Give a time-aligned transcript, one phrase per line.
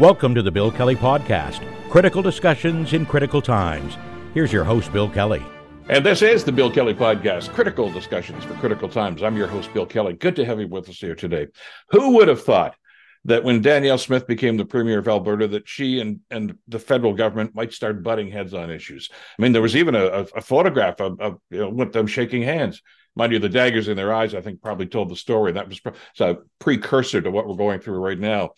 [0.00, 3.98] Welcome to the Bill Kelly Podcast critical discussions in critical times.
[4.32, 5.44] Here's your host, Bill Kelly.
[5.90, 9.22] And this is the Bill Kelly Podcast, critical discussions for critical times.
[9.22, 10.14] I'm your host, Bill Kelly.
[10.14, 11.48] Good to have you with us here today.
[11.90, 12.76] Who would have thought
[13.26, 17.12] that when Danielle Smith became the premier of Alberta, that she and, and the federal
[17.12, 19.10] government might start butting heads on issues?
[19.38, 22.40] I mean, there was even a, a photograph of, of you know, with them shaking
[22.40, 22.80] hands.
[23.16, 25.52] Mind you, the daggers in their eyes, I think, probably told the story.
[25.52, 25.82] That was
[26.20, 28.52] a precursor to what we're going through right now.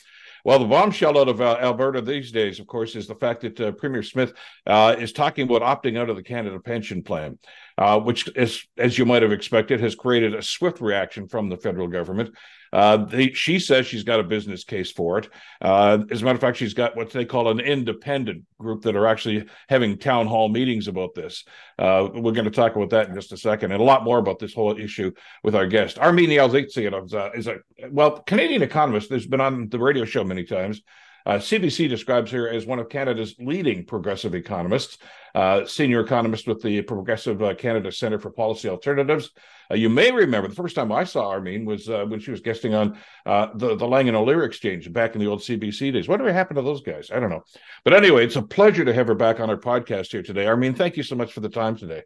[0.45, 3.61] Well, the bombshell out of uh, Alberta these days, of course, is the fact that
[3.61, 4.33] uh, Premier Smith
[4.67, 7.39] uh, is talking about opting out of the Canada Pension Plan,
[7.79, 11.57] uh, which, is, as you might have expected, has created a swift reaction from the
[11.57, 12.35] federal government.
[12.73, 15.29] Uh, they, she says she's got a business case for it.
[15.61, 18.97] Uh, as a matter of fact, she's got what they call an independent group that
[18.97, 21.45] are actually having town hall meetings about this.
[21.79, 24.19] Uh, we're going to talk about that in just a second, and a lot more
[24.19, 25.13] about this whole issue
[25.45, 25.99] with our guest.
[25.99, 27.59] Armine Yalnizyan is is a
[27.91, 29.11] well Canadian economist.
[29.11, 30.81] There's been on the radio show many times.
[31.27, 34.99] Uh, CBC describes her as one of Canada's leading progressive economists,
[35.35, 39.31] uh, senior economist with the Progressive uh, Canada Center for Policy Alternatives.
[39.71, 42.41] Uh, you may remember the first time I saw Armine was uh, when she was
[42.41, 46.09] guesting on the, the Lang and O'Leary Exchange back in the old CBC days.
[46.09, 47.11] Whatever happened to those guys?
[47.13, 47.43] I don't know.
[47.85, 50.47] But anyway, it's a pleasure to have her back on our podcast here today.
[50.47, 52.03] Armine, thank you so much for the time today.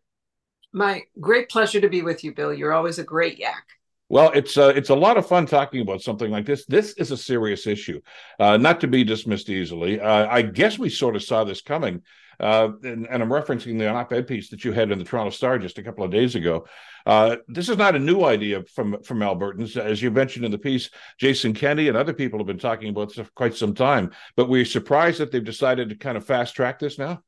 [0.72, 2.52] My great pleasure to be with you, Bill.
[2.52, 3.64] You're always a great yak.
[4.08, 6.64] Well, it's uh, it's a lot of fun talking about something like this.
[6.66, 8.00] This is a serious issue,
[8.38, 10.00] uh, not to be dismissed easily.
[10.00, 12.02] Uh, I guess we sort of saw this coming,
[12.38, 15.58] uh, and, and, I'm referencing the op-ed piece that you had in the Toronto Star
[15.58, 16.66] just a couple of days ago.
[17.04, 20.58] Uh, this is not a new idea from from Albertans, as you mentioned in the
[20.58, 20.88] piece.
[21.18, 24.48] Jason Kenney and other people have been talking about this for quite some time, but
[24.48, 27.22] we're surprised that they've decided to kind of fast track this now.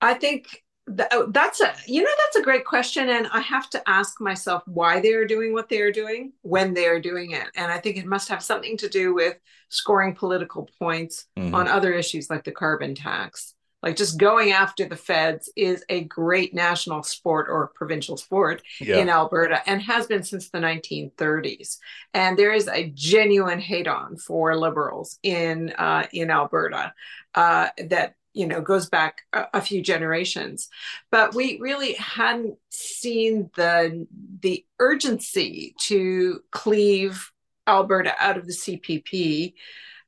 [0.00, 0.46] I think
[0.86, 5.00] that's a you know that's a great question and i have to ask myself why
[5.00, 8.42] they're doing what they're doing when they're doing it and i think it must have
[8.42, 9.36] something to do with
[9.68, 11.54] scoring political points mm-hmm.
[11.54, 16.04] on other issues like the carbon tax like just going after the feds is a
[16.04, 18.98] great national sport or provincial sport yeah.
[18.98, 21.78] in alberta and has been since the 1930s
[22.12, 26.92] and there is a genuine hate on for liberals in uh, in alberta
[27.34, 30.68] uh, that you know goes back a, a, few generations
[31.10, 34.06] but we really hadn't seen the
[34.40, 37.30] the urgency to cleave
[37.66, 39.54] alberta out of the cpp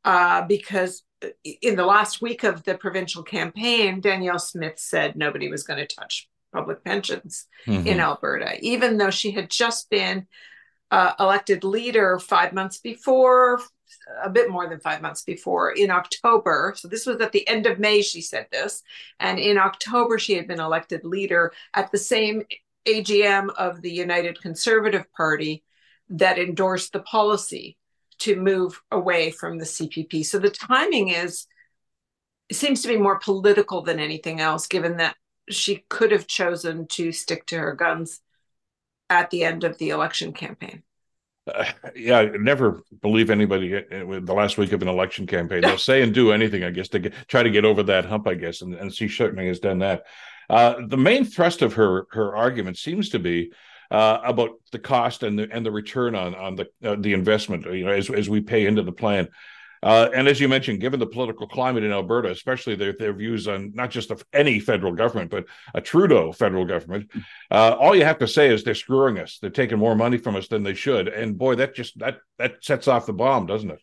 [0.04, 1.02] uh, because
[1.62, 5.94] in the last week of the provincial campaign danielle smith said nobody was going to
[5.94, 7.86] touch public pensions mm-hmm.
[7.86, 10.26] in alberta even though she had just been
[10.90, 13.60] uh, elected leader five months before
[14.22, 16.74] a bit more than five months before in October.
[16.76, 18.82] So this was at the end of May, she said this.
[19.20, 22.42] And in October, she had been elected leader at the same
[22.86, 25.64] AGM of the United Conservative Party
[26.10, 27.78] that endorsed the policy
[28.18, 30.24] to move away from the CPP.
[30.24, 31.46] So the timing is,
[32.48, 35.16] it seems to be more political than anything else, given that
[35.48, 38.20] she could have chosen to stick to her guns
[39.10, 40.83] at the end of the election campaign
[41.52, 45.60] uh, yeah, never believe anybody with the last week of an election campaign.
[45.60, 48.26] They'll say and do anything, I guess, to get, try to get over that hump,
[48.26, 50.04] I guess, and, and she certainly has done that.
[50.48, 53.52] Uh, the main thrust of her her argument seems to be
[53.90, 57.64] uh, about the cost and the and the return on on the uh, the investment.
[57.66, 59.28] You know, as as we pay into the plan.
[59.84, 63.46] Uh, and as you mentioned, given the political climate in Alberta, especially their, their views
[63.46, 67.10] on not just of any federal government, but a Trudeau federal government,
[67.50, 69.38] uh, all you have to say is they're screwing us.
[69.40, 71.08] They're taking more money from us than they should.
[71.08, 73.80] And boy, that just that that sets off the bomb, doesn't it?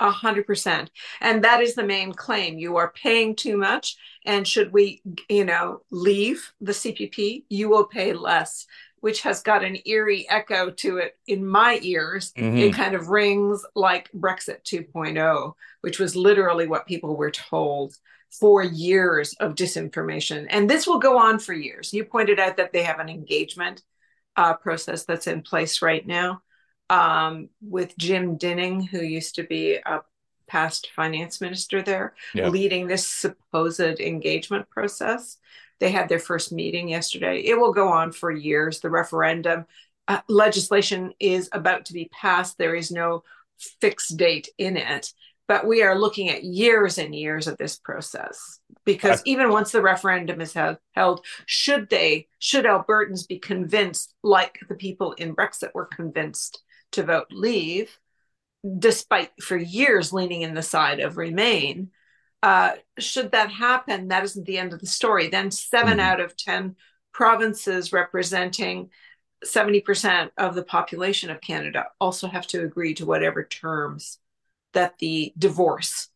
[0.00, 0.92] A hundred percent.
[1.20, 2.56] And that is the main claim.
[2.56, 3.96] You are paying too much.
[4.24, 8.66] And should we, you know, leave the CPP, you will pay less
[9.00, 12.32] which has got an eerie echo to it in my ears.
[12.32, 12.58] Mm-hmm.
[12.58, 17.94] It kind of rings like Brexit 2.0, which was literally what people were told
[18.30, 20.46] for years of disinformation.
[20.50, 21.92] And this will go on for years.
[21.92, 23.82] You pointed out that they have an engagement
[24.36, 26.42] uh, process that's in place right now
[26.90, 30.02] um, with Jim Dinning, who used to be a
[30.46, 32.48] past finance minister there, yeah.
[32.48, 35.36] leading this supposed engagement process.
[35.80, 37.40] They had their first meeting yesterday.
[37.40, 38.80] It will go on for years.
[38.80, 39.66] The referendum
[40.08, 42.58] uh, legislation is about to be passed.
[42.58, 43.22] There is no
[43.80, 45.12] fixed date in it,
[45.46, 49.82] but we are looking at years and years of this process because even once the
[49.82, 55.74] referendum is held, held, should they, should Albertans be convinced, like the people in Brexit
[55.74, 57.98] were convinced to vote leave,
[58.78, 61.90] despite for years leaning in the side of remain,
[62.42, 65.28] uh, should that happen, that isn't the end of the story.
[65.28, 66.00] Then 7 mm-hmm.
[66.00, 66.76] out of 10
[67.12, 68.90] provinces representing
[69.44, 74.18] 70% of the population of Canada also have to agree to whatever terms
[74.72, 76.08] that the divorce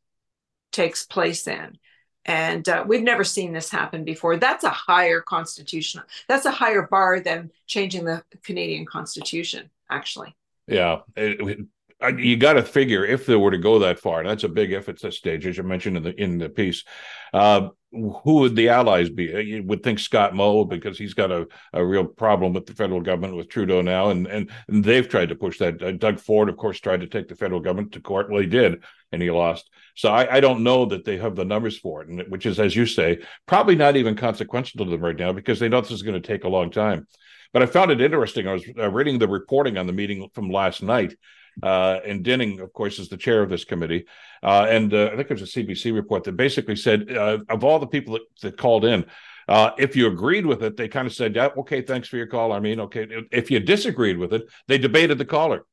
[0.72, 1.78] takes place in.
[2.24, 4.36] And uh, we've never seen this happen before.
[4.36, 10.36] That's a higher constitutional, that's a higher bar than changing the Canadian Constitution, actually.
[10.68, 11.00] Yeah.
[11.16, 11.66] It,
[12.08, 14.72] you got to figure if they were to go that far, and that's a big
[14.72, 16.84] if at this stage, as you mentioned in the in the piece.
[17.32, 19.34] Uh, who would the allies be?
[19.34, 22.74] Uh, you would think Scott Moe because he's got a, a real problem with the
[22.74, 25.82] federal government with Trudeau now, and and, they've tried to push that.
[25.82, 28.30] Uh, Doug Ford, of course, tried to take the federal government to court.
[28.30, 28.82] Well, he did,
[29.12, 29.70] and he lost.
[29.94, 32.58] So I, I don't know that they have the numbers for it, and which is,
[32.58, 35.90] as you say, probably not even consequential to them right now because they know this
[35.90, 37.06] is going to take a long time.
[37.52, 38.48] But I found it interesting.
[38.48, 41.14] I was uh, reading the reporting on the meeting from last night
[41.62, 44.06] uh, and Dinning, of course, is the chair of this committee.
[44.42, 47.64] Uh, and uh, I think it was a CBC report that basically said uh, of
[47.64, 49.04] all the people that, that called in,
[49.48, 52.28] uh, if you agreed with it, they kind of said, "Yeah, okay, thanks for your
[52.28, 53.08] call." I mean, okay.
[53.32, 55.64] If you disagreed with it, they debated the caller.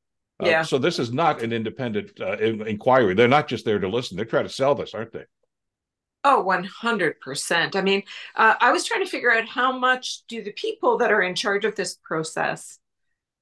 [0.42, 0.62] Uh, yeah.
[0.62, 3.14] So this is not an independent inquiry.
[3.14, 4.16] They're not just there to listen.
[4.16, 5.24] They're trying to sell this, aren't they?
[6.24, 7.76] Oh, 100%.
[7.76, 8.02] I mean,
[8.34, 11.64] I was trying to figure out how much do the people that are in charge
[11.64, 12.79] of this process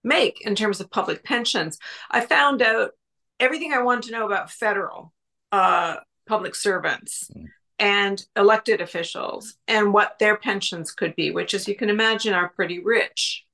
[0.08, 1.78] make in terms of public pensions.
[2.10, 2.92] I found out
[3.38, 5.12] everything I wanted to know about federal
[5.52, 5.96] uh,
[6.26, 7.46] public servants mm.
[7.78, 12.48] and elected officials and what their pensions could be, which, as you can imagine, are
[12.48, 13.44] pretty rich.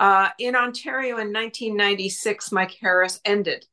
[0.00, 3.64] Uh, in Ontario in 1996, Mike Harris ended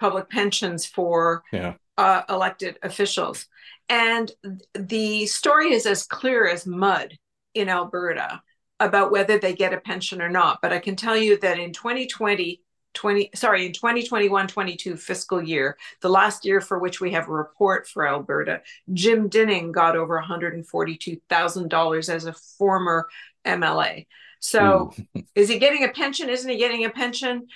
[0.00, 1.74] public pensions for yeah.
[1.96, 3.46] uh, elected officials.
[3.88, 4.30] And
[4.74, 7.16] the story is as clear as mud
[7.54, 8.42] in Alberta
[8.80, 10.60] about whether they get a pension or not.
[10.62, 12.62] But I can tell you that in 2020,
[12.94, 17.32] 20 sorry in 2021 22 fiscal year the last year for which we have a
[17.32, 18.62] report for alberta
[18.94, 23.06] jim dinning got over $142000 as a former
[23.46, 24.06] mla
[24.40, 25.20] so hmm.
[25.34, 26.28] is he getting a pension?
[26.28, 27.48] Isn't he getting a pension?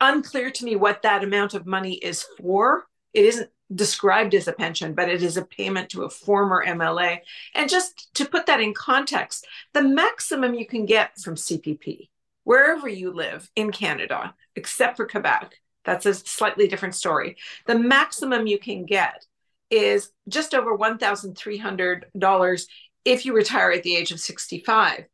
[0.00, 2.86] Unclear to me what that amount of money is for.
[3.12, 7.18] It isn't described as a pension, but it is a payment to a former MLA.
[7.54, 12.08] And just to put that in context, the maximum you can get from CPP,
[12.44, 17.36] wherever you live in Canada, except for Quebec, that's a slightly different story.
[17.66, 19.24] The maximum you can get
[19.70, 22.66] is just over $1,300
[23.04, 25.04] if you retire at the age of 65.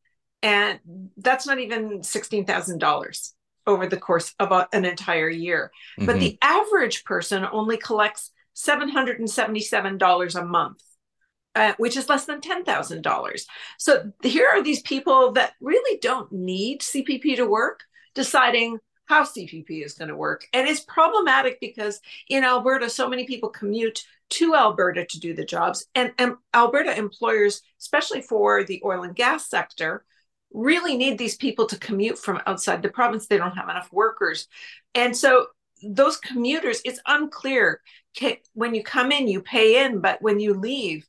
[0.42, 0.80] And
[1.16, 3.32] that's not even $16,000
[3.66, 5.70] over the course of a, an entire year.
[5.98, 6.06] Mm-hmm.
[6.06, 8.32] But the average person only collects
[8.66, 10.82] $777 a month.
[11.56, 13.42] Uh, which is less than $10,000.
[13.76, 17.80] So here are these people that really don't need CPP to work,
[18.14, 20.46] deciding how CPP is going to work.
[20.52, 25.44] And it's problematic because in Alberta, so many people commute to Alberta to do the
[25.44, 25.86] jobs.
[25.96, 30.04] And, and Alberta employers, especially for the oil and gas sector,
[30.52, 33.26] really need these people to commute from outside the province.
[33.26, 34.46] They don't have enough workers.
[34.94, 35.46] And so
[35.82, 37.80] those commuters, it's unclear.
[38.54, 41.06] When you come in, you pay in, but when you leave,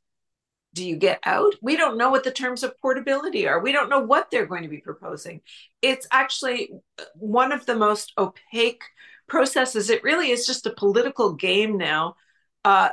[0.73, 1.55] do you get out?
[1.61, 3.59] We don't know what the terms of portability are.
[3.59, 5.41] We don't know what they're going to be proposing.
[5.81, 6.71] It's actually
[7.15, 8.83] one of the most opaque
[9.27, 9.89] processes.
[9.89, 12.15] It really is just a political game now
[12.63, 12.89] uh,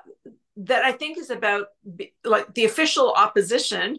[0.57, 1.67] that I think is about
[2.25, 3.99] like the official opposition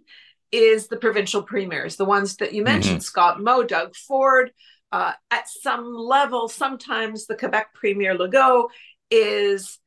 [0.51, 3.03] is the provincial premiers, the ones that you mentioned, mm-hmm.
[3.03, 4.51] Scott Moe, Doug Ford,
[4.91, 8.69] uh, at some level, sometimes the Quebec Premier Legault
[9.12, 9.79] is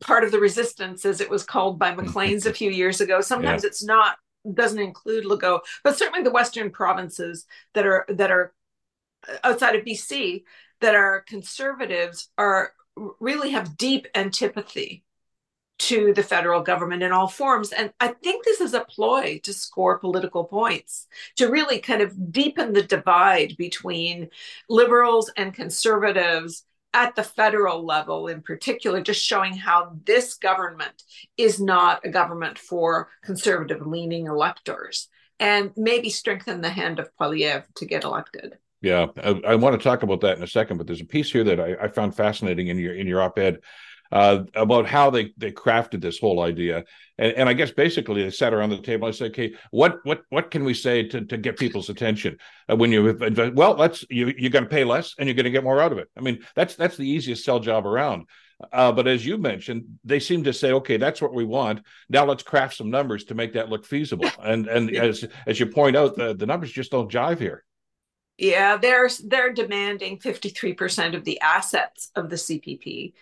[0.00, 3.20] part of the resistance, as it was called by Maclean's a few years ago.
[3.20, 3.68] Sometimes yeah.
[3.68, 4.16] it's not
[4.54, 8.54] doesn't include Legault, but certainly the Western provinces that are that are
[9.42, 10.44] outside of BC
[10.80, 12.72] that are conservatives are
[13.20, 15.04] really have deep antipathy
[15.78, 17.72] to the federal government in all forms.
[17.72, 21.06] And I think this is a ploy to score political points,
[21.36, 24.30] to really kind of deepen the divide between
[24.68, 26.64] liberals and conservatives
[26.94, 31.02] at the federal level in particular, just showing how this government
[31.36, 37.66] is not a government for conservative leaning electors and maybe strengthen the hand of Poilievre
[37.74, 38.56] to get elected.
[38.80, 41.32] Yeah, I, I, want to talk about that in a second, but there's a piece
[41.32, 43.60] here that I, I found fascinating in your in your op-ed
[44.12, 46.84] uh, about how they they crafted this whole idea.
[47.18, 49.08] And, and, I guess basically they sat around the table.
[49.08, 52.38] I said, "Okay, what what what can we say to to get people's attention
[52.70, 53.16] uh, when you?
[53.54, 55.92] Well, let's you you're going to pay less and you're going to get more out
[55.92, 56.08] of it.
[56.16, 58.26] I mean, that's that's the easiest sell job around."
[58.72, 61.80] Uh, but as you mentioned, they seem to say, "Okay, that's what we want.
[62.08, 65.66] Now let's craft some numbers to make that look feasible." And and as as you
[65.66, 67.64] point out, the, the numbers just don't jive here.
[68.38, 73.14] Yeah, they're they're demanding 53% of the assets of the CPP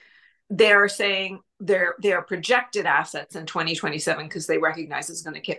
[0.50, 5.56] they're saying they're they're projected assets in 2027 because they recognize it's going to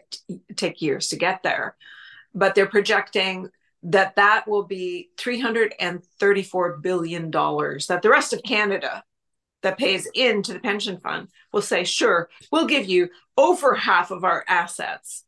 [0.56, 1.76] take years to get there
[2.34, 3.50] but they're projecting
[3.84, 9.04] that that will be 334 billion dollars that the rest of canada
[9.66, 14.24] that pays into the pension fund will say, sure, we'll give you over half of
[14.24, 15.24] our assets.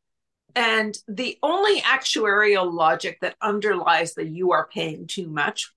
[0.55, 5.73] And the only actuarial logic that underlies that you are paying too much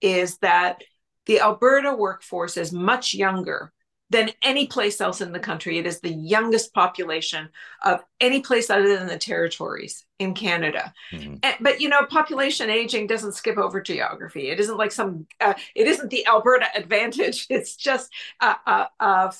[0.00, 0.82] is that
[1.26, 3.72] the Alberta workforce is much younger
[4.10, 5.78] than any place else in the country.
[5.78, 7.48] It is the youngest population
[7.82, 10.92] of any place other than the territories in Canada.
[11.10, 11.36] Mm-hmm.
[11.42, 14.50] And, but you know, population aging doesn't skip over geography.
[14.50, 15.26] It isn't like some.
[15.40, 17.46] Uh, it isn't the Alberta advantage.
[17.48, 19.34] It's just a, a, a,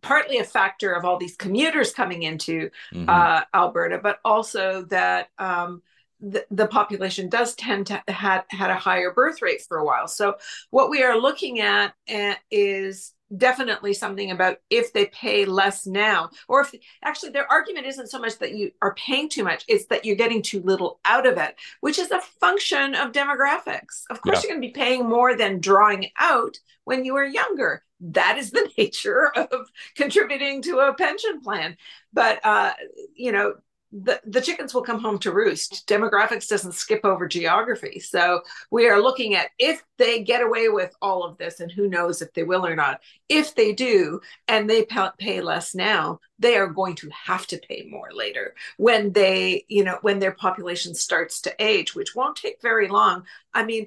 [0.00, 3.08] partly a factor of all these commuters coming into mm-hmm.
[3.08, 5.28] uh, Alberta, but also that.
[5.38, 5.82] Um,
[6.20, 10.08] the, the, population does tend to had had a higher birth rate for a while.
[10.08, 10.36] So
[10.70, 16.30] what we are looking at uh, is definitely something about if they pay less now
[16.48, 16.74] or if
[17.04, 20.16] actually their argument isn't so much that you are paying too much it's that you're
[20.16, 24.48] getting too little out of it which is a function of demographics of course yeah.
[24.48, 28.50] you're going to be paying more than drawing out when you are younger that is
[28.50, 31.76] the nature of contributing to a pension plan
[32.12, 32.72] but uh,
[33.14, 33.54] you know
[33.92, 35.86] the, the chickens will come home to roost.
[35.88, 37.98] Demographics doesn't skip over geography.
[37.98, 41.88] So we are looking at if they get away with all of this, and who
[41.88, 43.00] knows if they will or not.
[43.28, 44.86] If they do, and they
[45.18, 49.84] pay less now, they are going to have to pay more later when they, you
[49.84, 53.24] know, when their population starts to age, which won't take very long.
[53.52, 53.86] I mean,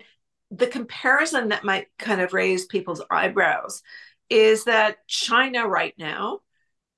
[0.51, 3.81] the comparison that might kind of raise people's eyebrows
[4.29, 6.41] is that China right now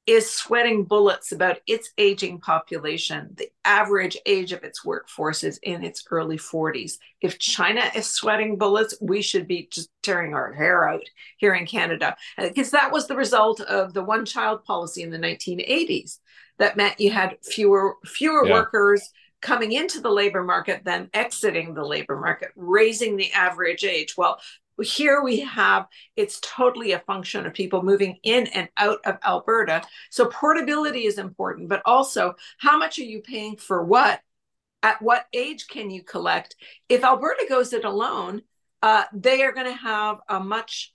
[0.08, 3.34] is sweating bullets about its aging population.
[3.38, 6.94] The average age of its workforce is in its early 40s.
[7.22, 11.04] If China is sweating bullets, we should be just tearing our hair out
[11.38, 12.16] here in Canada.
[12.38, 16.20] Uh, because that was the result of the one child policy in the 1980s
[16.60, 18.54] that meant you had fewer fewer yeah.
[18.54, 24.16] workers coming into the labor market than exiting the labor market, raising the average age.
[24.18, 24.40] Well,
[24.82, 29.84] here we have it's totally a function of people moving in and out of Alberta.
[30.10, 34.22] So portability is important, but also how much are you paying for what?
[34.84, 36.56] At what age can you collect?
[36.90, 38.44] If Alberta goes it alone,
[38.84, 40.94] uh, they are going to have a much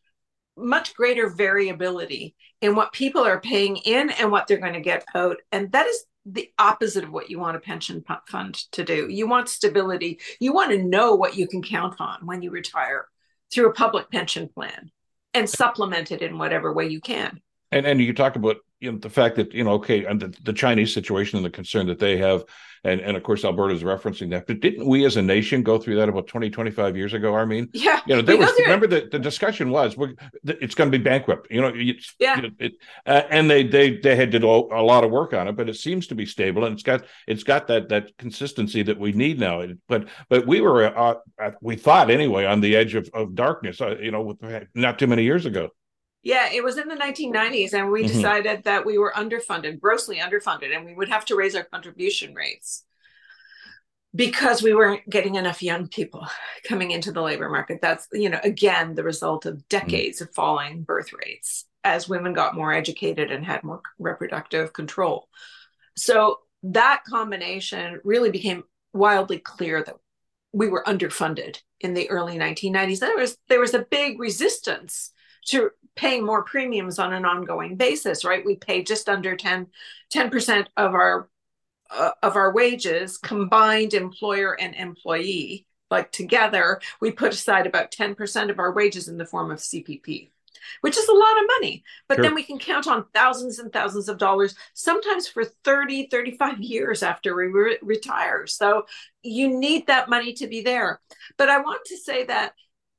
[0.56, 5.04] much greater variability in what people are paying in and what they're going to get
[5.14, 9.08] out and that is the opposite of what you want a pension fund to do
[9.08, 13.06] you want stability you want to know what you can count on when you retire
[13.52, 14.90] through a public pension plan
[15.34, 17.40] and supplement it in whatever way you can.
[17.72, 20.34] And and you talk about you know the fact that you know okay and the,
[20.42, 22.44] the Chinese situation and the concern that they have
[22.84, 25.78] and and of course Alberta is referencing that but didn't we as a nation go
[25.78, 29.08] through that about 20 25 years ago Armine yeah you know there was remember the,
[29.12, 31.72] the discussion was we're, it's going to be bankrupt you know
[32.18, 32.40] yeah.
[32.58, 32.72] it,
[33.06, 35.76] uh, and they they they had did a lot of work on it but it
[35.76, 39.38] seems to be stable and it's got it's got that that consistency that we need
[39.38, 43.34] now but but we were uh, uh, we thought anyway on the edge of, of
[43.34, 44.36] darkness uh, you know
[44.74, 45.70] not too many years ago
[46.22, 48.14] yeah, it was in the 1990s, and we mm-hmm.
[48.14, 52.34] decided that we were underfunded, grossly underfunded, and we would have to raise our contribution
[52.34, 52.84] rates
[54.14, 56.26] because we weren't getting enough young people
[56.68, 57.78] coming into the labor market.
[57.80, 60.28] That's, you know, again, the result of decades mm-hmm.
[60.28, 65.28] of falling birth rates as women got more educated and had more reproductive control.
[65.96, 69.96] So that combination really became wildly clear that
[70.52, 72.98] we were underfunded in the early 1990s.
[72.98, 75.12] There was there was a big resistance
[75.46, 78.44] to paying more premiums on an ongoing basis, right?
[78.44, 79.66] We pay just under 10
[80.12, 81.28] 10% of our
[81.90, 88.50] uh, of our wages combined employer and employee like together we put aside about 10%
[88.50, 90.30] of our wages in the form of cpp
[90.82, 92.22] which is a lot of money but sure.
[92.22, 97.02] then we can count on thousands and thousands of dollars sometimes for 30 35 years
[97.02, 98.86] after we re- retire so
[99.24, 101.00] you need that money to be there
[101.36, 102.54] but i want to say that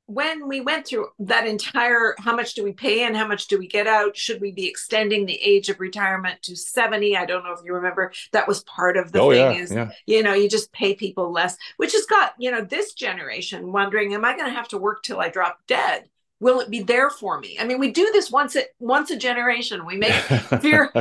[0.08, 3.58] when we went through that entire how much do we pay and how much do
[3.58, 4.18] we get out?
[4.18, 7.74] Should we be extending the age of retirement to 70 i don't know if you
[7.74, 8.12] remember.
[8.32, 9.92] That was part of the oh, thing yeah, is yeah.
[10.06, 14.14] you know you just pay people less which has got you know this generation wondering
[14.14, 16.10] am i going to have to work till i drop dead?
[16.40, 17.58] Will it be there for me?
[17.60, 19.86] I mean we do this once a once a generation.
[19.86, 20.14] We make
[20.62, 20.92] fear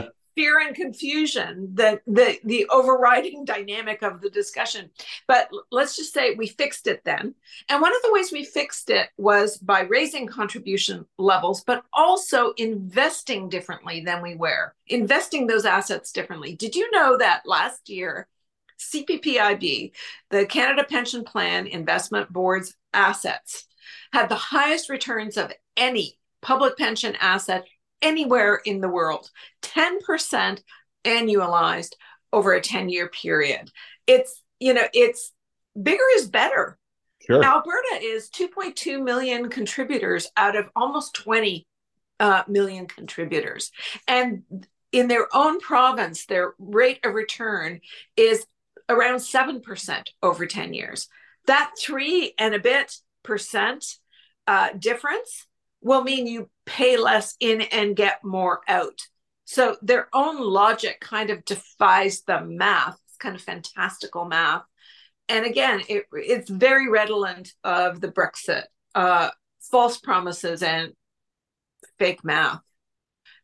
[0.40, 4.88] fear and confusion that the the overriding dynamic of the discussion.
[5.28, 7.34] But let's just say we fixed it then.
[7.68, 12.52] And one of the ways we fixed it was by raising contribution levels but also
[12.52, 16.56] investing differently than we were investing those assets differently.
[16.56, 18.26] Did you know that last year
[18.78, 19.92] CPPIB,
[20.30, 23.66] the Canada Pension Plan Investment Board's assets,
[24.10, 27.66] had the highest returns of any public pension asset
[28.02, 29.30] anywhere in the world
[29.62, 30.60] 10%
[31.04, 31.92] annualized
[32.32, 33.70] over a 10 year period
[34.06, 35.32] it's you know it's
[35.80, 36.78] bigger is better
[37.26, 37.42] sure.
[37.42, 41.66] alberta is 2.2 million contributors out of almost 20
[42.20, 43.72] uh, million contributors.
[44.06, 44.42] And
[44.92, 47.80] in their own province, their rate of return
[48.16, 48.46] is
[48.88, 51.08] around 7% over 10 years.
[51.46, 53.96] That three and a bit percent
[54.46, 55.46] uh, difference
[55.80, 59.00] will mean you pay less in and get more out.
[59.44, 62.96] So their own logic kind of defies the math.
[63.08, 64.62] It's kind of fantastical math.
[65.28, 70.92] And again, it, it's very redolent of the Brexit uh, false promises and
[71.98, 72.60] fake math.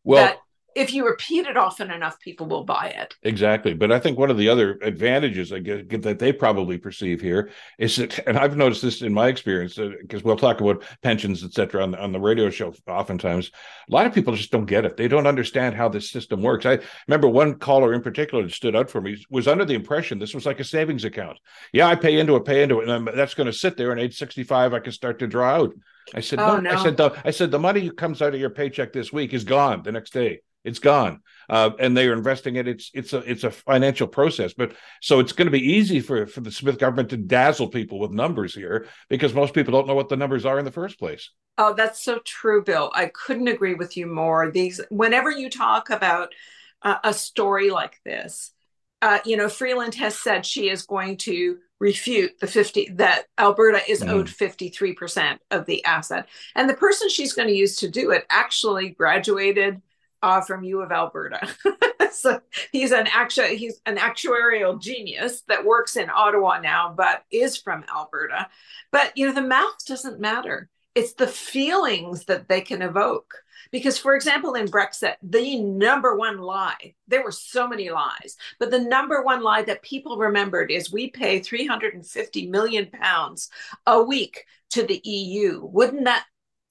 [0.04, 0.38] Well, that
[0.76, 3.16] if you repeat it often enough, people will buy it.
[3.22, 3.72] Exactly.
[3.72, 7.96] But I think one of the other advantages I that they probably perceive here is
[7.96, 11.54] that, and I've noticed this in my experience, because uh, we'll talk about pensions, et
[11.54, 13.50] cetera, on, on the radio show oftentimes.
[13.88, 14.98] A lot of people just don't get it.
[14.98, 16.66] They don't understand how this system works.
[16.66, 16.78] I
[17.08, 20.34] remember one caller in particular that stood out for me was under the impression this
[20.34, 21.38] was like a savings account.
[21.72, 23.92] Yeah, I pay into it, pay into it, and I'm, that's going to sit there.
[23.92, 25.72] And age 65, I can start to draw out.
[26.14, 26.70] I said, oh, no.
[26.70, 26.78] no.
[26.78, 29.44] I said, the, I said, the money comes out of your paycheck this week is
[29.44, 30.40] gone the next day.
[30.66, 32.66] It's gone, uh, and they are investing it.
[32.66, 36.26] It's it's a it's a financial process, but so it's going to be easy for
[36.26, 39.94] for the Smith government to dazzle people with numbers here because most people don't know
[39.94, 41.30] what the numbers are in the first place.
[41.56, 42.90] Oh, that's so true, Bill.
[42.94, 44.50] I couldn't agree with you more.
[44.50, 46.34] These whenever you talk about
[46.82, 48.52] uh, a story like this,
[49.00, 53.80] uh, you know, Freeland has said she is going to refute the 50 that Alberta
[53.88, 54.08] is mm.
[54.08, 56.28] owed 53% of the asset.
[56.54, 59.80] And the person she's going to use to do it actually graduated
[60.22, 61.48] uh, from U of Alberta.
[62.12, 62.40] so
[62.72, 67.84] he's an actu- he's an actuarial genius that works in Ottawa now, but is from
[67.94, 68.48] Alberta.
[68.92, 70.68] But you know, the math doesn't matter.
[70.94, 73.34] It's the feelings that they can evoke.
[73.70, 78.70] Because, for example, in Brexit, the number one lie, there were so many lies, but
[78.70, 83.50] the number one lie that people remembered is we pay 350 million pounds
[83.86, 85.64] a week to the EU.
[85.64, 86.26] Wouldn't that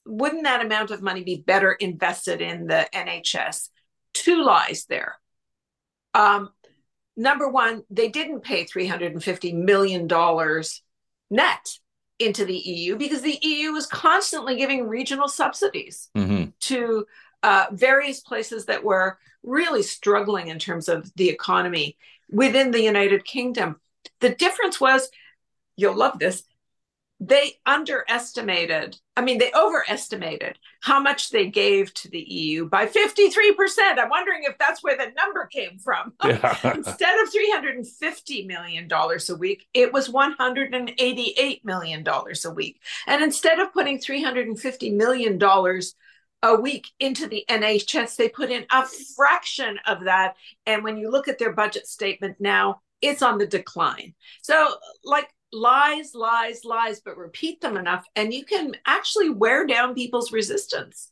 [0.06, 3.70] wouldn't that amount of money be better invested in the NHS?
[4.14, 5.16] Two lies there.
[6.14, 6.50] Um,
[7.18, 10.08] number one, they didn't pay $350 million
[11.29, 11.79] net
[12.20, 16.46] into the EU because the EU was constantly giving regional subsidies mm-hmm.
[16.62, 17.06] to
[17.44, 21.98] uh, various places that were really struggling in terms of the economy
[22.32, 23.79] within the United Kingdom.
[24.20, 25.10] The difference was,
[25.75, 26.44] you'll love this,
[27.20, 32.98] they underestimated, I mean, they overestimated how much they gave to the EU by 53%.
[33.98, 36.14] I'm wondering if that's where the number came from.
[36.25, 36.74] Yeah.
[36.74, 42.82] Instead of $350 million a week, it was $188 million a week.
[43.08, 45.40] And instead of putting $350 million
[46.44, 50.36] a week into the NHS, they put in a fraction of that.
[50.66, 54.14] And when you look at their budget statement now, it's on the decline.
[54.42, 59.96] So, like, lies, lies, lies, but repeat them enough, and you can actually wear down
[59.96, 61.11] people's resistance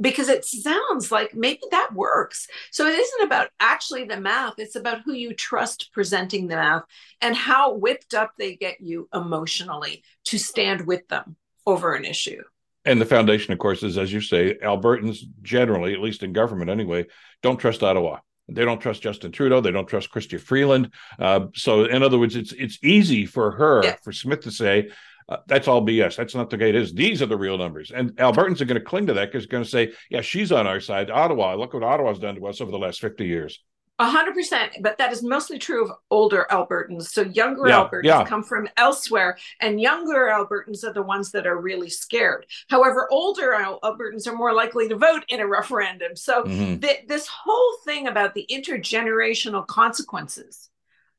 [0.00, 2.48] because it sounds like maybe that works.
[2.72, 6.82] So it isn't about actually the math, it's about who you trust presenting the math
[7.20, 12.42] and how whipped up they get you emotionally to stand with them over an issue.
[12.84, 16.70] And the foundation, of course, is as you say, Albertans generally, at least in government
[16.70, 17.06] anyway,
[17.42, 18.18] don't trust Ottawa.
[18.48, 19.60] They don't trust Justin Trudeau.
[19.60, 20.92] They don't trust Chrystia Freeland.
[21.18, 23.96] Uh, so, in other words, it's it's easy for her, yeah.
[24.02, 24.90] for Smith to say,
[25.28, 26.16] uh, that's all BS.
[26.16, 26.92] That's not the way it is.
[26.92, 27.90] These are the real numbers.
[27.90, 30.52] And Albertans are going to cling to that because they're going to say, yeah, she's
[30.52, 31.10] on our side.
[31.10, 33.62] Ottawa, look what Ottawa's done to us over the last 50 years.
[34.04, 37.04] A hundred percent, but that is mostly true of older Albertans.
[37.04, 38.24] So younger yeah, Albertans yeah.
[38.26, 42.44] come from elsewhere, and younger Albertans are the ones that are really scared.
[42.68, 46.16] However, older Albertans are more likely to vote in a referendum.
[46.16, 46.80] So mm-hmm.
[46.80, 50.68] th- this whole thing about the intergenerational consequences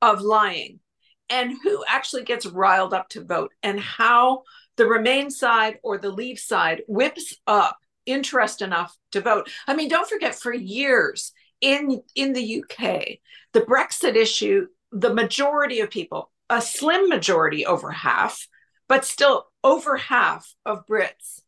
[0.04, 0.80] of lying
[1.28, 4.44] and who actually gets riled up to vote and how
[4.76, 9.50] the Remain side or the Leave side whips up interest enough to vote.
[9.66, 11.32] I mean, don't forget for years
[11.66, 13.18] in in the UK,
[13.54, 18.48] the Brexit issue, the majority of people, a slim majority, over half,
[18.88, 21.42] but still over half of Brits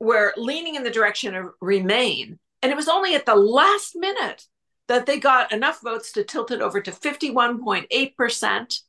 [0.00, 2.38] were leaning in the direction of Remain.
[2.62, 4.44] And it was only at the last minute
[4.88, 8.80] that they got enough votes to tilt it over to 51.8%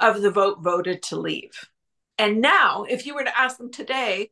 [0.00, 1.70] of the vote voted to leave.
[2.18, 4.30] And now, if you were to ask them today,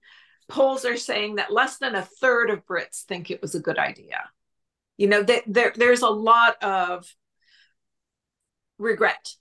[0.48, 3.78] polls are saying that less than a third of Brits think it was a good
[3.78, 4.28] idea.
[5.02, 7.12] You know, that there, there's a lot of
[8.78, 9.34] regret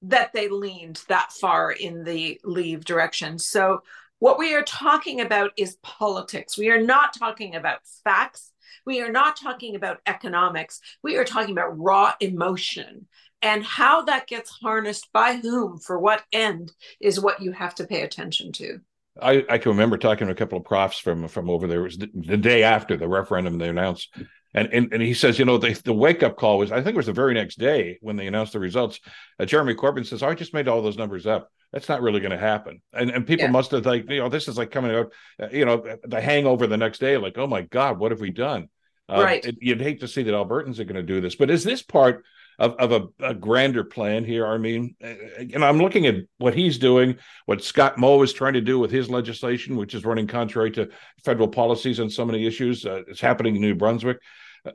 [0.00, 3.38] that they leaned that far in the leave direction.
[3.38, 3.82] So,
[4.20, 6.56] what we are talking about is politics.
[6.56, 8.54] We are not talking about facts.
[8.86, 10.80] We are not talking about economics.
[11.02, 13.06] We are talking about raw emotion.
[13.42, 16.72] And how that gets harnessed by whom, for what end,
[17.02, 18.80] is what you have to pay attention to.
[19.20, 21.80] I, I can remember talking to a couple of profs from from over there.
[21.80, 24.08] It was the, the day after the referendum they announced,
[24.54, 26.94] and and, and he says, you know, the, the wake up call was I think
[26.94, 29.00] it was the very next day when they announced the results.
[29.38, 31.50] Uh, Jeremy Corbyn says, oh, I just made all those numbers up.
[31.72, 32.82] That's not really going to happen.
[32.92, 33.50] And and people yeah.
[33.50, 36.66] must have like, you know, this is like coming out, uh, you know, the hangover
[36.66, 38.68] the next day, like, oh my God, what have we done?
[39.08, 39.44] Uh, right.
[39.44, 41.82] It, you'd hate to see that Albertans are going to do this, but is this
[41.82, 42.24] part
[42.58, 44.46] of, of a, a, grander plan here.
[44.46, 48.60] I mean, and I'm looking at what he's doing, what Scott Moe is trying to
[48.60, 50.90] do with his legislation, which is running contrary to
[51.24, 52.84] federal policies on so many issues.
[52.84, 54.18] Uh, it's happening in New Brunswick.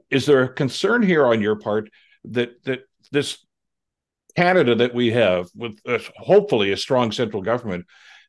[0.10, 1.90] Is there a concern here on your part
[2.26, 3.46] that that this
[4.36, 7.86] Canada that we have, with uh, hopefully a strong central government,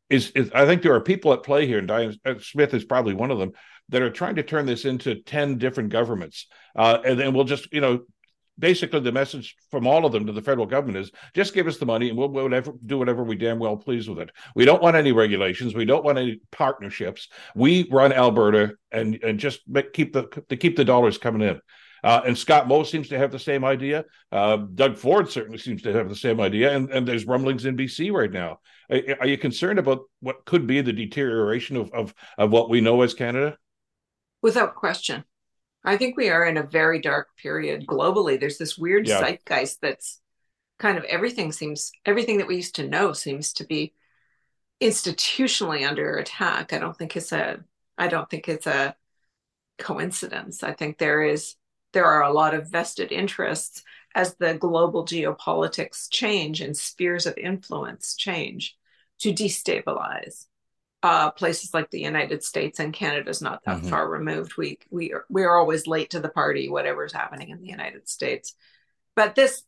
[0.09, 2.85] is, is, I think there are people at play here, and Diane uh, Smith is
[2.85, 3.53] probably one of them
[3.91, 7.73] that are trying to turn this into ten different governments, uh, and then we'll just
[7.73, 8.01] you know
[8.59, 11.79] basically the message from all of them to the federal government is just give us
[11.79, 14.31] the money and we'll whatever, do whatever we damn well please with it.
[14.55, 15.75] We don't want any regulations.
[15.75, 17.29] We don't want any partnerships.
[17.55, 21.61] We run Alberta and and just make, keep the to keep the dollars coming in.
[22.05, 24.05] Uh, and Scott Moe seems to have the same idea.
[24.31, 26.75] Uh, Doug Ford certainly seems to have the same idea.
[26.75, 28.61] And, and there's rumblings in BC right now.
[28.91, 32.81] Are, are, you concerned about what could be the deterioration of, of, of what we
[32.81, 33.57] know as Canada?
[34.43, 35.25] Without question.
[35.85, 38.39] I think we are in a very dark period globally.
[38.39, 39.21] There's this weird yeah.
[39.21, 40.21] zeitgeist that's
[40.79, 43.95] kind of everything seems everything that we used to know seems to be
[44.83, 46.73] institutionally under attack.
[46.73, 47.61] I don't think it's a
[47.97, 48.95] I don't think it's a
[49.79, 50.63] coincidence.
[50.63, 51.57] I think there is
[51.93, 53.83] there are a lot of vested interests
[54.15, 58.77] as the global geopolitics change and spheres of influence change
[59.21, 60.48] to destabilize
[61.03, 63.89] uh, places like the United States and Canada is not that mm-hmm.
[63.89, 64.57] far removed.
[64.57, 68.09] We we are, we are always late to the party, whatever's happening in the United
[68.09, 68.55] States.
[69.15, 69.63] But this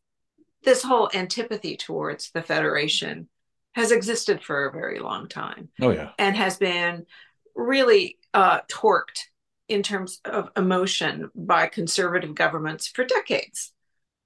[0.62, 3.28] this whole antipathy towards the Federation
[3.72, 5.68] has existed for a very long time.
[5.80, 7.06] Oh yeah, and has been
[7.54, 9.26] really uh, torqued
[9.68, 13.72] in terms of emotion by conservative governments for decades.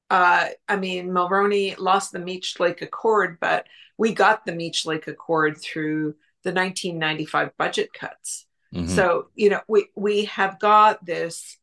[0.09, 3.67] Uh, I mean, Mulroney lost the Meech Lake Accord, but
[3.99, 8.46] we got the Meech Lake Accord through the 1995 budget cuts.
[8.74, 8.88] Mm-hmm.
[8.88, 11.59] So, you know, we, we have got this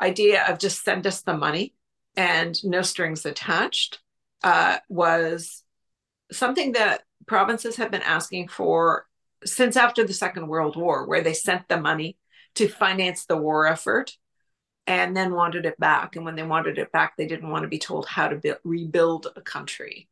[0.00, 1.74] idea of just send us the money
[2.16, 4.00] and no strings attached
[4.42, 5.62] uh, was
[6.30, 9.06] something that provinces have been asking for
[9.44, 12.16] since after the Second World War, where they sent the money
[12.54, 14.16] to finance the war effort
[14.86, 16.16] and then wanted it back.
[16.16, 18.58] And when they wanted it back, they didn't want to be told how to build,
[18.64, 20.08] rebuild a country.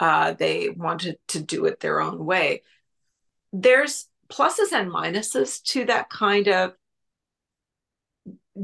[0.00, 2.62] Uh, they wanted to do it their own way
[3.52, 6.72] there's pluses and minuses to that kind of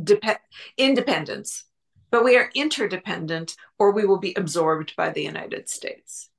[0.04, 0.40] dep-
[0.76, 1.64] independence
[2.10, 6.30] but we are interdependent or we will be absorbed by the united states.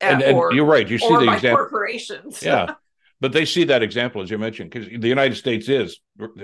[0.00, 2.42] And, or, you're right you see the example corporations.
[2.42, 2.74] Yeah
[3.20, 6.00] but they see that example as you mentioned because the United States is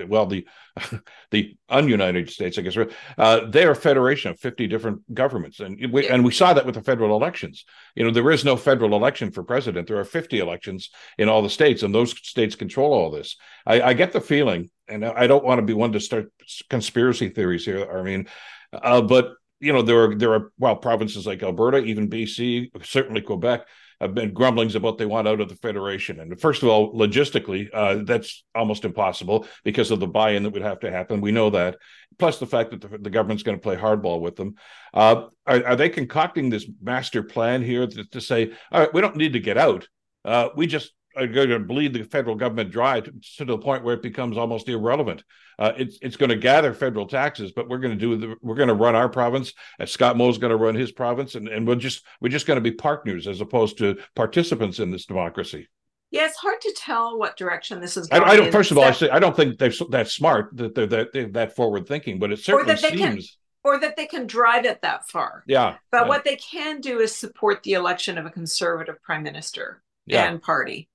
[0.07, 0.47] well the
[1.31, 2.77] the ununited states I guess
[3.17, 6.65] uh, they are a federation of fifty different governments and we, and we saw that
[6.65, 7.65] with the federal elections.
[7.95, 9.87] You know there is no federal election for president.
[9.87, 13.35] There are fifty elections in all the states, and those states control all this.
[13.65, 16.31] I, I get the feeling, and I don't want to be one to start
[16.69, 17.89] conspiracy theories here.
[17.89, 18.27] I mean,
[18.73, 23.21] uh, but you know there are there are well provinces like Alberta, even BC, certainly
[23.21, 23.65] Quebec
[24.01, 26.19] have been grumblings about they want out of the federation.
[26.19, 30.61] And first of all, logistically, uh, that's almost impossible because of the buy-in that would
[30.61, 31.21] have to happen.
[31.21, 31.77] We know that.
[32.17, 34.55] Plus the fact that the, the government's going to play hardball with them.
[34.93, 39.01] Uh, are, are, they concocting this master plan here to, to, say, all right, we
[39.01, 39.87] don't need to get out.
[40.23, 43.83] Uh, we just are going to bleed the federal government dry to, to the point
[43.83, 45.23] where it becomes almost irrelevant.
[45.57, 48.55] Uh, it's it's going to gather federal taxes, but we're going to do the, we're
[48.55, 51.67] going to run our province, and Scott Moe's going to run his province, and, and
[51.67, 55.67] we're just we're just going to be partners as opposed to participants in this democracy.
[56.11, 58.23] Yeah, it's hard to tell what direction this is going.
[58.23, 58.51] I, I don't.
[58.51, 61.27] First of all, I say I don't think they're that smart that they're that they're
[61.29, 62.99] that forward thinking, but it certainly seems.
[62.99, 63.19] Can,
[63.65, 65.43] or that they can drive it that far.
[65.47, 65.77] Yeah.
[65.91, 66.07] But yeah.
[66.07, 70.29] what they can do is support the election of a conservative prime minister yeah.
[70.29, 70.87] and party.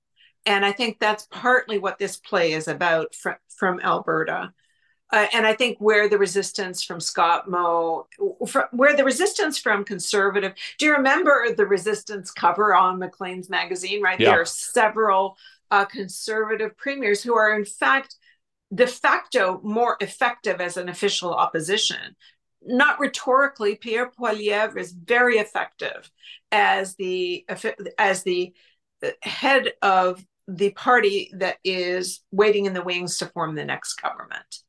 [0.45, 4.53] And I think that's partly what this play is about from, from Alberta.
[5.13, 8.07] Uh, and I think where the resistance from Scott Moe,
[8.47, 14.01] from, where the resistance from conservative, do you remember the resistance cover on Maclean's magazine,
[14.01, 14.19] right?
[14.19, 14.31] Yeah.
[14.31, 15.37] There are several
[15.69, 18.15] uh, conservative premiers who are, in fact,
[18.73, 22.15] de facto more effective as an official opposition.
[22.63, 26.09] Not rhetorically, Pierre Poilievre is very effective
[26.51, 27.45] as the
[27.97, 28.53] as the
[29.23, 34.59] head of the party that is waiting in the wings to form the next government.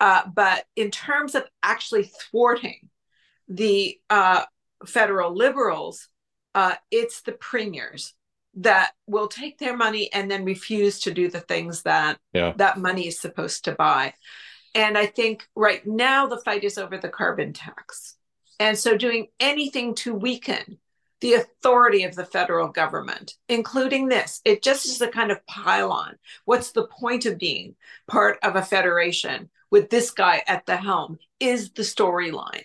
[0.00, 2.88] Uh, but in terms of actually thwarting
[3.48, 4.44] the uh,
[4.86, 6.08] federal liberals,
[6.54, 8.14] uh, it's the premiers
[8.56, 12.52] that will take their money and then refuse to do the things that Yeah.
[12.56, 14.14] that money is supposed to buy.
[14.74, 18.16] And I think right now the fight is over the carbon tax.
[18.60, 20.78] And so doing anything to weaken
[21.24, 26.18] the authority of the federal government, including this, it just is a kind of pylon.
[26.44, 31.18] What's the point of being part of a federation with this guy at the helm?
[31.40, 32.64] Is the storyline.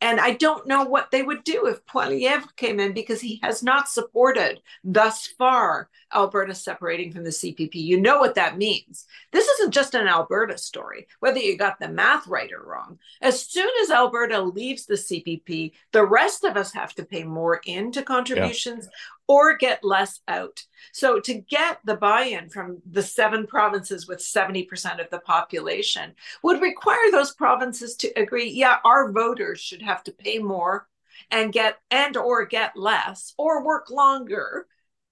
[0.00, 3.62] And I don't know what they would do if Poilievre came in because he has
[3.62, 7.74] not supported thus far Alberta separating from the CPP.
[7.74, 9.06] You know what that means.
[9.32, 12.98] This isn't just an Alberta story, whether you got the math right or wrong.
[13.20, 17.60] As soon as Alberta leaves the CPP, the rest of us have to pay more
[17.64, 18.90] into contributions yeah.
[19.28, 20.64] or get less out.
[20.92, 26.14] So, to get the buy in from the seven provinces with 70% of the population
[26.42, 30.88] would require those provinces to agree yeah, our voters should have to pay more
[31.30, 34.66] and get and or get less or work longer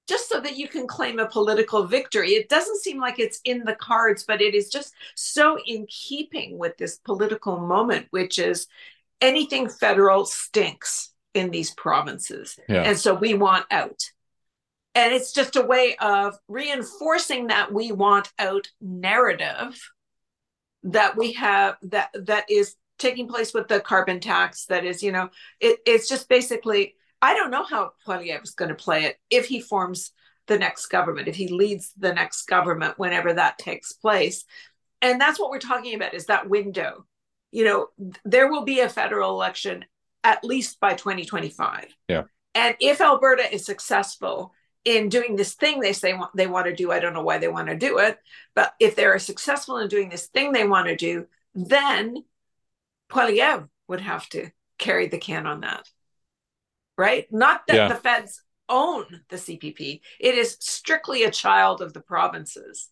[0.09, 2.31] just so that you can claim a political victory.
[2.31, 6.59] It doesn't seem like it's in the cards, but it is just so in keeping
[6.59, 8.66] with this political moment, which is
[9.21, 12.59] anything federal stinks in these provinces.
[12.68, 12.83] Yeah.
[12.83, 14.03] And so we want out.
[14.94, 19.79] And it's just a way of reinforcing that we want out narrative
[20.85, 25.11] that we have that that is taking place with the carbon tax that is you
[25.11, 25.29] know
[25.61, 29.47] it, it's just basically I don't know how Poilievre is going to play it if
[29.47, 30.13] he forms
[30.47, 34.45] the next government, if he leads the next government whenever that takes place.
[35.03, 37.05] And that's what we're talking about is that window.
[37.51, 37.89] You know,
[38.25, 39.85] there will be a federal election
[40.25, 41.95] at least by 2025.
[42.09, 42.25] Yeah.
[42.55, 44.53] And if Alberta is successful
[44.85, 47.49] in doing this thing they say they want to do, I don't know why they
[47.49, 48.19] want to do it,
[48.55, 52.25] but if they're successful in doing this thing they want to do, then
[53.11, 55.89] Poilievre would have to carry the can on that
[56.99, 57.27] right?
[57.33, 57.89] Not that Yeah.
[57.89, 62.91] the feds own the CPP, it is strictly a child of the provinces,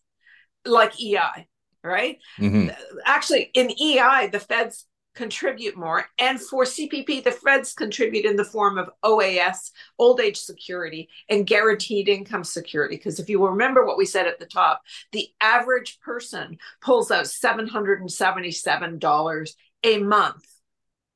[0.65, 1.47] like EI,
[1.83, 2.17] right?
[2.39, 2.75] Mhm.
[3.05, 6.09] Actually, in EI, the feds contribute more.
[6.19, 11.45] And for CPP, the feds contribute in the form of OAS, old age security, and
[11.45, 12.95] guaranteed income security.
[12.95, 17.27] Because if you remember what we said at the top, the average person pulls out
[17.27, 20.45] $777 a month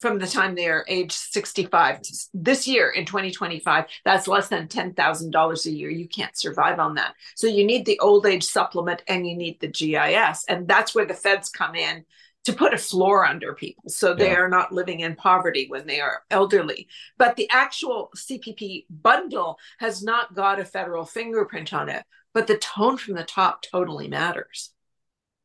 [0.01, 1.99] from the time they are age 65
[2.33, 5.89] this year in 2025 that's less than $10,000 a year.
[5.89, 7.13] You can't survive on that.
[7.35, 11.05] So you need the old age supplement and you need the GIS and that's where
[11.05, 12.03] the feds come in
[12.43, 14.37] to put a floor under people so they Yeah.
[14.37, 16.87] are not living in poverty when they are elderly.
[17.17, 22.57] But the actual CPP bundle has not got a federal fingerprint on it but the
[22.57, 24.71] tone from the top totally matters.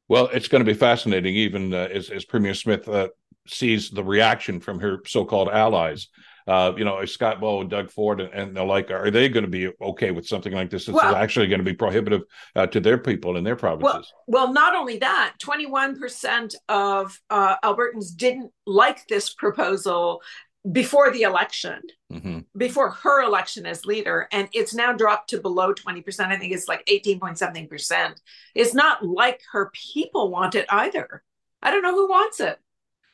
[0.08, 3.08] Well, it's going to be fascinating, even uh, as, as Premier Smith uh,
[3.48, 6.08] sees the reaction from her so-called allies.
[6.46, 9.44] Uh, you know, Scott Moe and Doug Ford and, and the like, are they going
[9.44, 10.86] to be okay with something like this?
[10.86, 12.22] It's Well- actually going to be prohibitive
[12.54, 14.12] uh, to their people in their provinces.
[14.28, 20.22] Well, not only that, 21% of uh, Albertans didn't like this proposal
[20.70, 21.80] before the election,
[22.12, 26.26] hmm before her election as leader, and it's now dropped to below 20%.
[26.26, 28.20] I think it's like 18 point something percent.
[28.54, 31.22] It's not like her people want it either.
[31.62, 32.58] I don't know who wants it.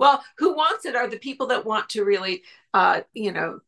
[0.03, 2.43] Well, who wants it are the people that want to really,
[2.75, 3.61] uh, you know,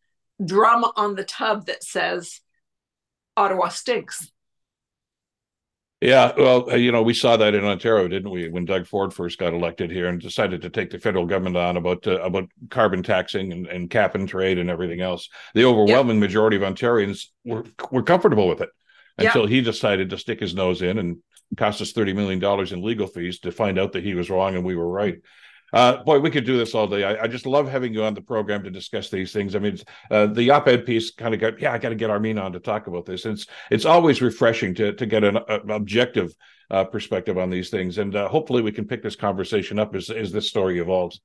[0.44, 2.40] drum on the tub that says
[3.36, 4.32] Ottawa stinks.
[6.00, 8.48] Yeah, well, uh, you know, we saw that in Ontario, didn't we?
[8.48, 11.76] When Doug Ford first got elected here and decided to take the federal government on
[11.76, 15.28] about uh, about carbon taxing and, and cap and trade and everything else.
[15.54, 18.70] The overwhelming majority of Ontarians were were comfortable with it
[19.20, 19.28] Yeah.
[19.28, 21.18] until he decided to stick his nose in and
[21.56, 24.56] cost us thirty million dollars in legal fees to find out that he was wrong
[24.56, 25.18] and we were right.
[25.74, 27.02] Uh, boy, we could do this all day.
[27.02, 29.56] I, I just love having you on the program to discuss these things.
[29.56, 29.76] I mean,
[30.08, 32.60] uh, the op-ed piece kind of got, yeah, I got to get Armine on to
[32.60, 33.26] talk about this.
[33.26, 36.32] It's it's always refreshing to to get an uh, objective
[36.70, 40.10] uh, perspective on these things, and uh, hopefully we can pick this conversation up as
[40.10, 41.20] as this story evolves.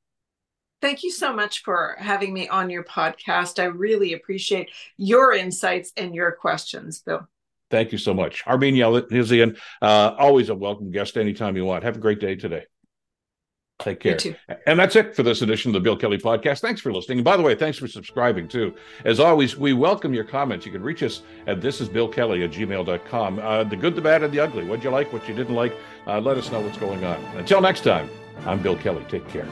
[0.81, 3.59] Thank you so much for having me on your podcast.
[3.59, 7.27] I really appreciate your insights and your questions, Bill.
[7.69, 9.59] Thank you so much, Armine Yalnizyan.
[9.79, 11.83] Uh, always a welcome guest anytime you want.
[11.83, 12.63] Have a great day today.
[13.79, 14.13] Take care.
[14.13, 14.35] You too.
[14.67, 16.59] And that's it for this edition of the Bill Kelly Podcast.
[16.59, 17.19] Thanks for listening.
[17.19, 18.75] And by the way, thanks for subscribing too.
[19.05, 20.65] As always, we welcome your comments.
[20.65, 23.39] You can reach us at thisisbillkelly at gmail.com.
[23.39, 24.65] Uh, the good, the bad, and the ugly.
[24.65, 25.73] What you like, what you didn't like.
[26.05, 27.23] Uh, let us know what's going on.
[27.37, 28.09] Until next time,
[28.45, 29.05] I'm Bill Kelly.
[29.07, 29.47] Take care.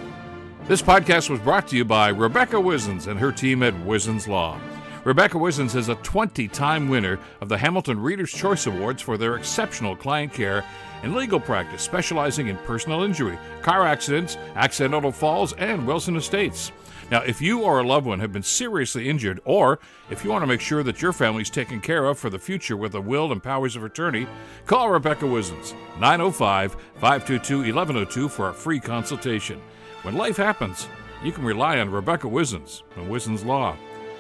[0.66, 4.60] This podcast was brought to you by Rebecca Wizens and her team at Wizens Law.
[5.08, 9.38] Rebecca Wizens is a 20 time winner of the Hamilton Reader's Choice Awards for their
[9.38, 10.66] exceptional client care
[11.02, 16.74] and legal practice, specializing in personal injury, car accidents, accidental falls, and Wilson Estates.
[17.10, 20.44] Now, if you or a loved one have been seriously injured, or if you want
[20.44, 23.00] to make sure that your family is taken care of for the future with a
[23.00, 24.28] will and powers of attorney,
[24.66, 29.62] call Rebecca Wizens, 905 522 1102 for a free consultation.
[30.02, 30.86] When life happens,
[31.24, 33.78] you can rely on Rebecca Wizens and Wizens Law.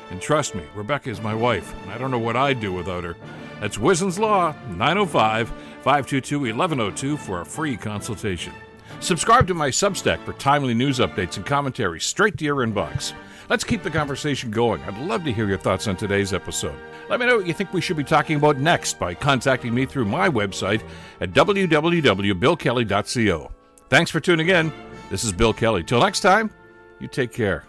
[0.09, 3.03] And trust me, Rebecca is my wife, and I don't know what I'd do without
[3.03, 3.15] her.
[3.59, 8.53] That's Wizens Law, 905 522 1102 for a free consultation.
[8.99, 13.13] Subscribe to my Substack for timely news updates and commentary straight to your inbox.
[13.49, 14.81] Let's keep the conversation going.
[14.83, 16.75] I'd love to hear your thoughts on today's episode.
[17.09, 19.85] Let me know what you think we should be talking about next by contacting me
[19.85, 20.83] through my website
[21.21, 23.51] at www.billkelly.co.
[23.89, 24.73] Thanks for tuning in.
[25.09, 25.83] This is Bill Kelly.
[25.83, 26.49] Till next time,
[26.99, 27.63] you take care.